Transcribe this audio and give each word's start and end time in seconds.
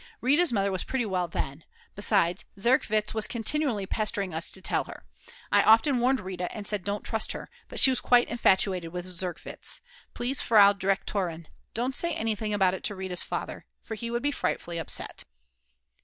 Rita's 0.19 0.51
mother 0.51 0.71
was 0.71 0.83
pretty 0.83 1.05
well 1.05 1.27
then. 1.27 1.63
Besides, 1.93 2.45
Zerkwitz 2.57 3.13
was 3.13 3.27
continually 3.27 3.85
pestering 3.85 4.33
us 4.33 4.49
to 4.49 4.59
tell 4.59 4.85
her. 4.85 5.03
I 5.51 5.61
often 5.61 5.99
warned 5.99 6.21
Rita, 6.21 6.51
and 6.51 6.65
said: 6.65 6.83
'Don't 6.83 7.03
trust 7.03 7.33
her,' 7.33 7.51
but 7.69 7.79
she 7.79 7.91
was 7.91 8.01
quite 8.01 8.27
infatuated 8.27 8.91
with 8.91 9.05
Zerkwitz. 9.05 9.79
Please, 10.15 10.41
Frau 10.41 10.73
Direktorin, 10.73 11.45
don't 11.75 11.95
say 11.95 12.13
anything 12.15 12.51
about 12.51 12.73
it 12.73 12.83
to 12.85 12.95
Rita's 12.95 13.21
father, 13.21 13.67
for 13.83 13.93
he 13.93 14.09
would 14.09 14.23
be 14.23 14.31
frightfully 14.31 14.79
upset." 14.79 15.23